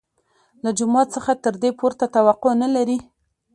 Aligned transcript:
له 0.63 0.69
جومات 0.77 1.07
څخه 1.15 1.31
تر 1.43 1.53
دې 1.63 1.71
پورته 1.79 2.05
توقع 2.15 2.53
نه 2.63 2.69
لري. 2.75 2.97